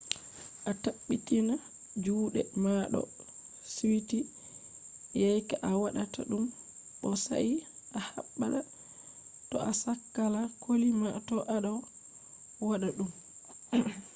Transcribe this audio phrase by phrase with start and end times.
[0.69, 1.53] a tabbitina
[2.03, 3.01] juuɗe ma ɗo
[3.73, 4.17] suiti
[5.21, 6.43] yake a waɗata ɗum
[6.99, 7.49] bo sai
[7.97, 8.59] a habda
[9.49, 11.73] to a sakla koli ma to a ɗo
[12.69, 13.09] waɗa ɗum